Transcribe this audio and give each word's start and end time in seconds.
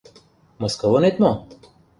Мыскылынет 0.61 1.15
мо? 1.23 1.31